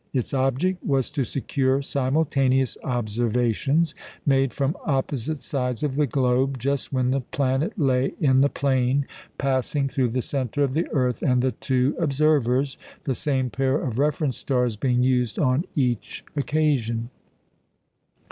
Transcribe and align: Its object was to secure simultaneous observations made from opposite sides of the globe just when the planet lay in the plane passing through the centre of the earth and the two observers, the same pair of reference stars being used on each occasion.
Its 0.13 0.33
object 0.33 0.83
was 0.83 1.11
to 1.11 1.23
secure 1.23 1.79
simultaneous 1.83 2.75
observations 2.83 3.93
made 4.25 4.51
from 4.51 4.75
opposite 4.83 5.37
sides 5.37 5.83
of 5.83 5.95
the 5.95 6.07
globe 6.07 6.57
just 6.57 6.91
when 6.91 7.11
the 7.11 7.21
planet 7.21 7.71
lay 7.77 8.15
in 8.19 8.41
the 8.41 8.49
plane 8.49 9.05
passing 9.37 9.87
through 9.87 10.09
the 10.09 10.23
centre 10.23 10.63
of 10.63 10.73
the 10.73 10.87
earth 10.91 11.21
and 11.21 11.43
the 11.43 11.51
two 11.51 11.95
observers, 11.99 12.79
the 13.03 13.13
same 13.13 13.51
pair 13.51 13.75
of 13.79 13.99
reference 13.99 14.37
stars 14.37 14.75
being 14.75 15.03
used 15.03 15.37
on 15.37 15.65
each 15.75 16.23
occasion. 16.35 17.11